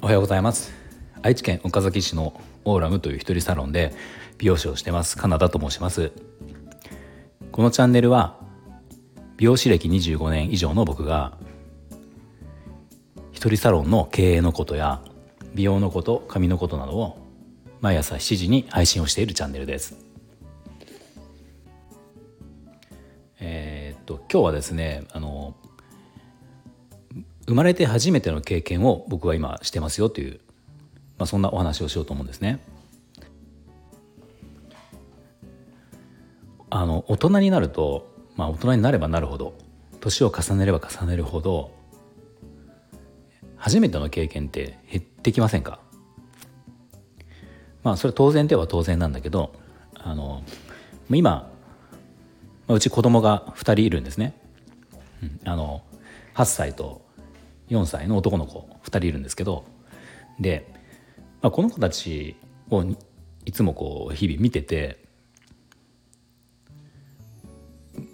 [0.00, 0.72] おはようございます。
[1.20, 3.92] 愛知県岡崎市のオーラムという一人サロンで
[4.38, 6.12] 美容師をしてますカナダと申します。
[7.50, 8.38] このチャンネルは
[9.36, 11.36] 美容師歴25年以上の僕が
[13.32, 15.02] 一人サロンの経営のことや
[15.54, 17.18] 美容のこと髪のことなどを
[17.82, 20.11] 毎朝7時に配信をしているチャンネルです。
[24.32, 25.54] 今日はですねあの
[27.46, 30.40] 生まれて初めての経験を僕は今してますよという、
[31.18, 32.60] まあ、そんなお話をしようと思うんですね。
[36.70, 39.52] あの大人になると、まあ、大人になればなるほど
[40.00, 41.70] 年を重ねれば重ねるほど
[43.58, 45.78] 初めての経験って減ってきませんか？
[47.82, 49.52] まあそれ当然では当然なんだけど
[49.92, 50.42] あの
[51.10, 51.51] 今
[52.74, 54.34] うち子供が2人いるんですね。
[55.22, 55.82] うん、あの
[56.34, 57.02] 8歳と
[57.70, 59.64] 4歳の男の子2人いるんですけど
[60.40, 60.66] で、
[61.40, 62.36] まあ、この子たち
[62.70, 62.84] を
[63.44, 64.98] いつもこう日々見てて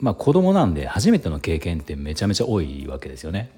[0.01, 3.51] まあ子供なんで初めての経験ってめちゃめちゃ多いわけですよね。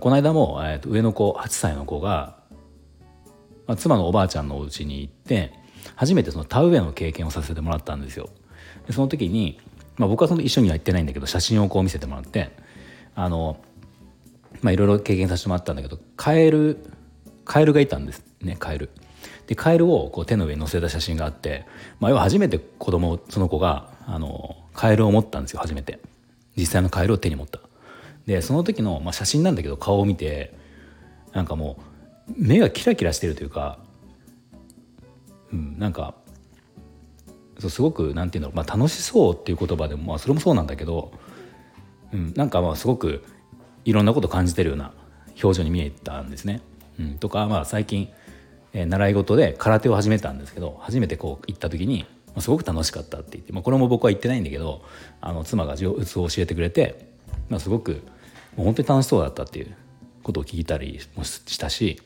[0.00, 2.36] この間も、えー、と上の子8歳の子が、
[3.68, 5.52] まあ、妻のおばあちゃんのお家に行って
[5.96, 8.30] 初めてその田植えの経験をさせてもらったんですよ。
[8.86, 9.60] でその時に、
[9.96, 12.50] まあ、僕はその一緒には行ってないんだけど写真をこう見せてもらって
[13.14, 13.58] あの
[14.62, 16.78] まあいろいろ経験させてもらったんだけどカエル
[17.44, 18.90] カエルがいたんですねカエル。
[19.46, 21.66] でカエルをこう手の上に乗せた写真があって、
[22.00, 26.00] まあ、要は初めて子供その子があのカエルを持ったんですよ初めて
[26.56, 27.60] 実際のカエルを手に持った
[28.26, 30.54] でその時の、まあ、写真なんだけど顔を見て
[31.34, 31.76] なんかも
[32.28, 33.78] う目がキラキラしてるというか、
[35.54, 36.14] うん、なんか
[37.58, 41.12] そうすごくなんていうの、まあ、楽しそうっていう言葉でも、まあ、それもそうなんだけど
[42.14, 43.24] うん、なんかまあすごく
[43.84, 44.92] いろんなこと感じてるような
[45.42, 46.62] 表情に見えたんですね。
[46.98, 48.08] うん、とかまあ最近、
[48.72, 54.82] えー、習い事で空手を始めたんですけど初めてこう行った時に、まあ、すごく楽しかったって言って、まあ、これも僕は言ってないんだけど
[55.20, 57.08] あの妻が上手を教えてくれて、
[57.48, 58.02] まあ、すごく
[58.56, 59.74] もう本当に楽しそうだったっていう
[60.22, 62.00] ことを聞いたりもしたし、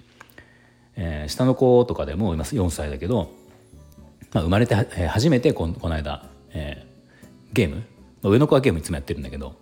[1.00, 3.30] えー、下の子とかでも今4歳だけど、
[4.32, 4.74] まあ、生まれて
[5.06, 7.82] 初めてこの間、えー、ゲーム、ま
[8.24, 9.54] あ、上の子はゲームいつもやってるんだけど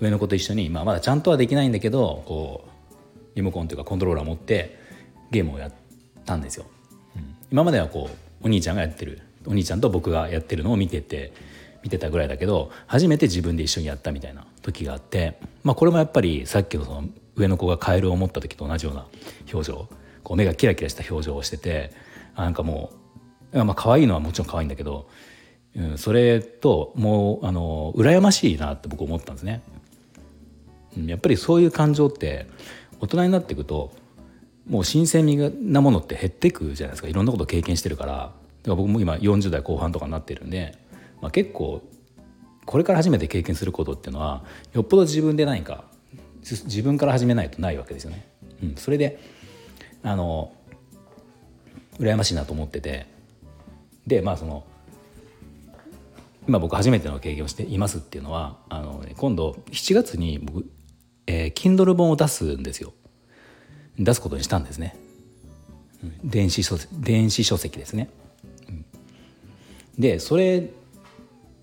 [0.00, 4.78] 上の子と一緒に、まあ、まだちゃんとはできないんだけどこうリモコンというかコントローラー持って
[5.30, 5.72] ゲームをやっ
[6.24, 6.66] たんですよ。
[7.14, 8.10] うん、今まではこ
[8.42, 11.32] うお兄ちゃんがやってるお兄ちゃんと僕がやってるのを見てて
[11.82, 17.04] 見てたぐらいだけど初めて自分で一緒にやったみたいな時があって、まあ、これもやっぱりさっきのその
[17.36, 19.06] 上の子がカエルを持った時と同じような
[19.52, 19.88] 表情
[20.26, 21.92] こう目がキラキラした表情をしてて
[22.36, 22.90] なんかも
[23.52, 25.08] うまあ可愛いのはもちろん可愛いんだけど、
[25.76, 29.62] うん、それともうあの羨ましいなって僕思ったんですね。
[30.96, 32.48] やっぱりそういう感情って
[32.98, 33.92] 大人になっていくと
[34.68, 38.32] もう新鮮味なものって減っていくじゃないですかいろんなこと経験してるからだか
[38.64, 40.76] ら僕も今40代後半とかになってるんで、
[41.20, 41.82] まあ、結構
[42.64, 44.42] これから初めて経験することっていうのは
[44.72, 45.84] よっぽど自分で何か
[46.42, 48.26] 自分から始めないとないわけですよね。
[48.62, 49.35] うん、それで
[50.06, 50.52] あの
[51.98, 53.14] 羨ましいなと思ってて。
[54.06, 54.64] でまあその
[56.46, 60.64] 今僕初めての経験をしていますっていうのはあの、今度7月に僕
[61.26, 62.92] えー、Kindle 本を出すんですよ。
[63.98, 64.94] 出すことにしたんですね、
[66.22, 68.10] 電子書電子書籍ですね、
[69.98, 70.70] でそれ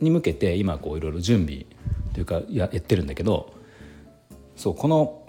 [0.01, 1.65] に向けて今こういろいろ準備
[2.13, 3.53] というかややってるんだけど
[4.55, 5.22] そうこの、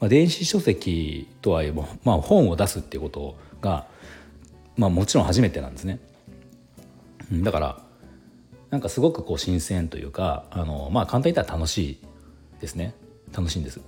[0.00, 3.86] まあ、電子書籍とはいえも、まあ、本を出すっていうことが、
[4.76, 6.00] まあ、もちろん初めてなんですね、
[7.30, 7.78] だから
[8.70, 11.98] なんかすごくこう新鮮というかあの、まあ、簡単に言ったら楽しい
[12.60, 12.94] ですね。
[13.32, 13.80] 楽しいんです。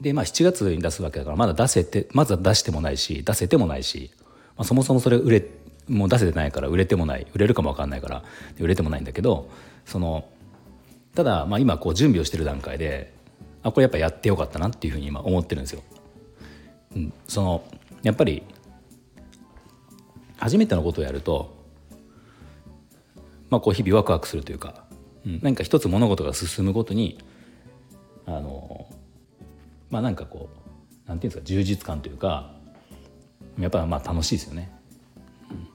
[0.00, 4.10] でまあ7月に出すわけだからまだ出せてまずは出してもないし出せてもないし、
[4.56, 5.46] まあ、そもそもそれ売れ
[5.88, 8.24] もう出せてないから売れてもない売れるかも分かんないから
[8.58, 9.48] 売れてもないんだけど
[9.86, 10.24] その
[11.14, 13.12] ただまあ今こう準備をしてる段階で
[13.62, 15.82] あこれやっぱやってよかったなっていうふうに今思ってるんですよ。
[16.96, 17.64] うん、その
[18.02, 18.42] やっぱり
[20.36, 21.54] 初めてのことをやると、
[23.48, 24.82] まあ、こう日々ワクワクするというか
[25.24, 27.18] うん、何か一つ物事が進むごとに
[28.26, 28.86] あの
[29.90, 30.48] まあなんかこ
[31.06, 32.54] うなんていうんですか充実感というか
[33.58, 34.72] やっぱまあ楽しいですよね。
[35.50, 35.68] うん、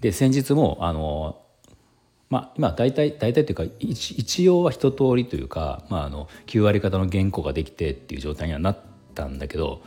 [0.00, 1.38] で先日もあの
[2.30, 8.78] まあ、今大体大体というか一応は一通りというか、まあ、あの9割方の原稿ができてっていう状態にはなっ
[9.14, 9.82] たんだけど、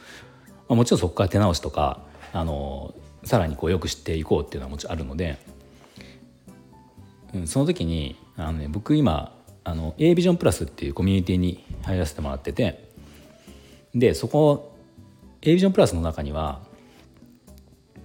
[0.69, 2.01] まあ、もちろんそこから手直しとか
[2.33, 2.93] あの
[3.23, 5.37] さらにこうよく知っていこうっていうのはもちろんあるので、
[7.33, 12.87] うん、その時にあの、ね、僕今あの A ビジョンプラスっていうコミュニティに入らせてもらってて
[13.93, 14.77] でそこ
[15.41, 16.59] A ビジョンプラスの中には、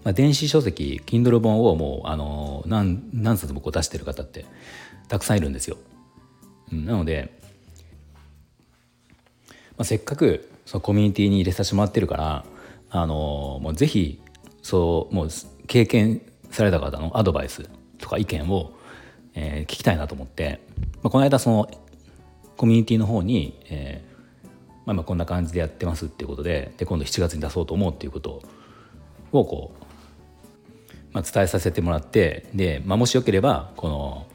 [0.04, 4.44] まあ、電子書籍 Kindle 本をもうあの何何冊もこう出してる方って
[5.08, 5.76] たくさんいるんですよ。
[6.70, 7.38] なので、
[9.76, 12.44] まあ、せっかくそのコミュニティに入れさせてもらってるから
[12.90, 14.20] あのもうぜひ
[14.62, 15.28] そうもう
[15.66, 18.72] 経験された方のアドバイスとか意見を、
[19.34, 20.60] えー、聞きたいなと思って、
[21.02, 21.70] まあ、この間その
[22.56, 24.12] コミュニティの方に、えー
[24.86, 28.42] まあ、まあこんな感じでやってますっていうことでで今度7月に出そうと思うっていうこと
[29.32, 29.81] をこう、
[31.12, 34.26] まあ、伝えさせてもらってで、まあ、もしよければこの、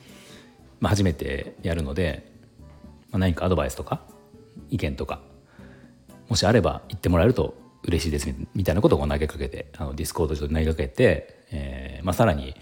[0.80, 2.32] まあ、初めてやるので、
[3.12, 4.02] まあ、何かアドバイスとか
[4.70, 5.22] 意見とか
[6.30, 12.56] もしあれば言ってもらえると嬉しいですみたいなことを投げかけてあのディスコード上で投げかけて、えーまあ、さらに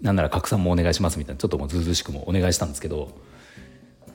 [0.00, 3.10] なんなら拡散もお願いしますみたいなちょっともうずうずしくもお願いしたんですけど、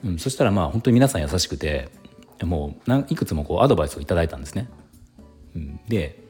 [0.04, 1.88] うん、そしたらまあ本当に皆さん優しくて
[2.42, 4.68] もういくつもこうアドバイスをいただいたんですね。
[5.54, 6.29] うん、で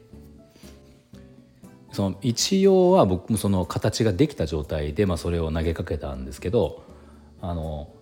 [1.93, 6.85] その一応は僕もその形ができた状態で、まあ、それを投げかけたんですけど
[7.41, 7.93] あの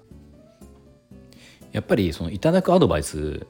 [1.73, 3.47] やっぱりそのいただくアドバイス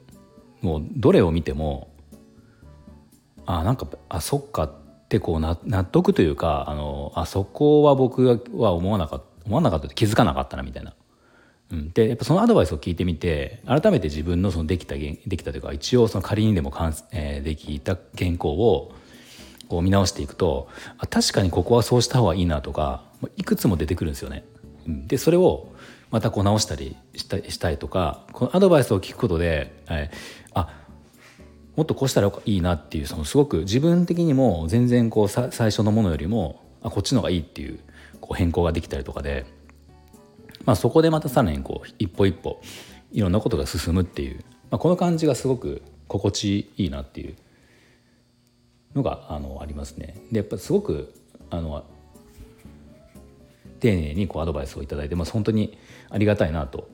[0.61, 1.89] もうどれを見ても
[3.45, 4.71] あなんかあそっかっ
[5.07, 5.55] てこう納
[5.85, 10.93] 得というかあのあそこは僕は思わなかった思わなかったって気づかなかったなみたいな。
[11.71, 18.91] うん、でやっぱそのアドバイスを聞いてみて改めて自分のそのできたできたというか一応その仮にでもかん、えー、できた原稿を
[19.69, 20.67] こう見直していくと
[20.97, 23.03] あ確かにここはそうした方がいいなとか
[23.37, 24.43] いくつも出てくるんですよね。
[24.87, 25.71] でそれを
[26.09, 30.73] またこう直したりしたしたいとかこのアドバイスを聞くことで、えー、あ
[31.75, 37.79] もっとこうしたらいいなっていうそのすごく自分的にも全然こう最初のものよりもあこっちの方がいいっていう
[38.19, 39.45] こう変更ができたりとかで、
[40.65, 42.61] まあ、そこでまたさらにこう一歩一歩
[43.11, 47.35] いろんなことが進むっていう、まあ、この感じがすごく心地いいなっていう
[48.95, 50.15] のがあのありますね。
[50.31, 51.13] でやっぱすごく
[51.49, 51.83] あの
[53.79, 55.77] 丁寧にこうアドバイスを頂いて、まあ、本当に
[56.09, 56.89] ありがたいなと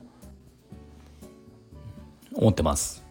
[2.34, 3.04] 思ってます。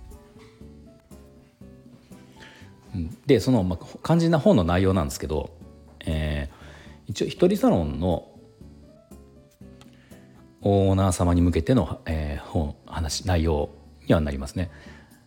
[3.26, 5.50] でその、まあ、肝心な本の内容なんですけど、
[6.06, 8.30] えー、一応一人サロンの
[10.62, 13.70] オーナー様に向けての、えー、本話内容
[14.08, 14.72] にはなりますね。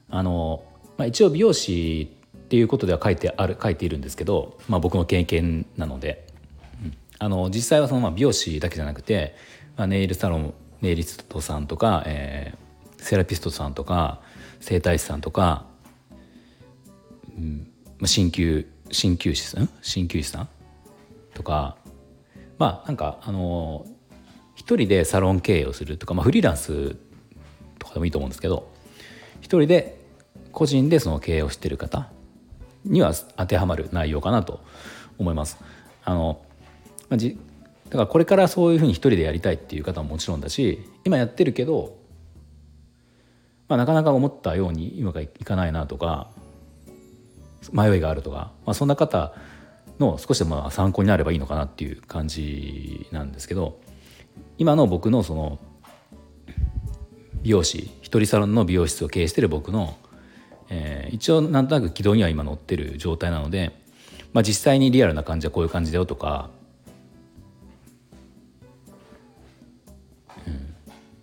[0.08, 0.64] あの
[0.96, 2.17] まあ、一応美容師
[2.48, 6.26] っていうことでは書いてある書いているんですけど、まあ、僕の経験なので、
[6.82, 9.34] うん、あの実際はそのまあ美容師だけじゃなくて、
[9.76, 14.22] まあ、ネイルサロンネイリストさんとか、えー、セラピストさんとか
[14.60, 15.66] 整体師さんとか、
[17.36, 19.68] うん、鍼灸鍼灸師さん？
[19.82, 20.48] 鍼灸師さん
[21.34, 21.76] とか
[22.56, 23.84] まあなんかあの
[24.54, 26.96] 一人でサロン経営をするとか、まあ、フリーランス
[27.78, 28.72] とかでもいいと思うんですけど
[29.42, 30.00] 一人で
[30.50, 32.08] 個人でその経営をしてる方
[32.84, 34.60] には当てはまる内容かなと
[35.18, 35.58] 思います。
[36.04, 36.40] あの、
[37.10, 37.16] だ
[37.92, 41.96] からこれからそういうふうに一人でやりたいっていう方ももちろんだし今やってるけど、
[43.66, 46.30] まあ、なかなか思ったように今がいかないなとか
[47.72, 49.32] 迷いがあるとか、まあ、そんな方
[49.98, 53.80] の少しでも参考になればいいのかなっていう感じなんですけど
[54.58, 55.58] 今の僕のその
[57.42, 59.96] 美容師一人サロンの美容室を経営してる僕の、
[60.70, 63.72] えー、一応なんとなく軌道には今乗ってる状態なので、
[64.32, 66.50] まあ、実際にリアルな感じはこういう感じだよとか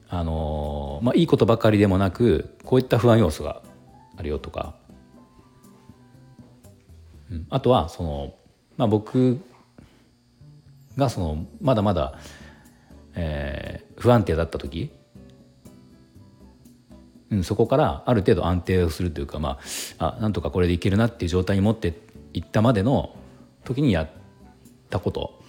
[0.07, 3.61] あのまあ、いいことばかりでもなくこういった不安要素が
[4.15, 4.75] あるよとか、
[7.29, 8.33] うん、あとはその、
[8.77, 9.41] まあ、僕
[10.95, 12.17] がそのまだまだ、
[13.15, 14.89] えー、不安定だった時、
[17.35, 19.59] うん、そこからある程度安定をするというか、ま
[19.97, 21.93] あ、あなんとかこれでいけるなっていう状態に持って
[22.33, 23.15] いったまでの
[23.65, 24.09] 時にやっ
[24.89, 25.43] たこと。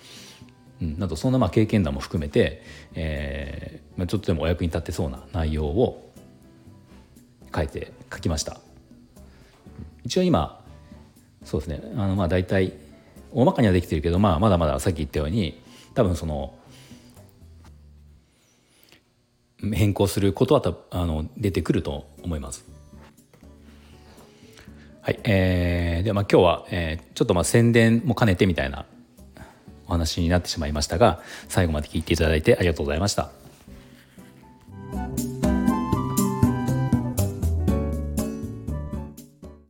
[0.83, 2.63] うん、などそんなまあ経験談も含めて、
[2.95, 6.13] えーまあ、ちょっとでもお役に立ってそうな内容を
[7.55, 8.61] 書いて書きました。
[10.05, 10.63] 一応今
[11.45, 12.75] そうですねあのまあ大体
[13.33, 15.63] 大まかにはできてるけど、まあ、まだまださっき言ったように
[15.95, 16.55] 多分その
[19.63, 22.65] 変更することはたあの出てくると思います。
[25.01, 28.87] はい、えー、でまあ今日は、えー、ちょっとまあ宣伝も兼ねてみたいな
[29.87, 33.46] お話になってしまいましたが最後まで聞いていただいてありがとうございました。